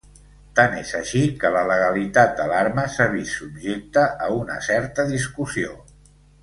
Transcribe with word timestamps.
Tant 0.59 0.71
és 0.77 0.93
així 0.99 1.19
que 1.43 1.51
la 1.55 1.61
legalitat 1.73 2.33
de 2.41 2.49
l'arma 2.53 2.87
s'ha 2.95 3.09
vist 3.15 3.37
subjecta 3.43 4.09
a 4.29 4.35
una 4.41 4.61
certa 4.71 5.11
discussió. 5.17 5.81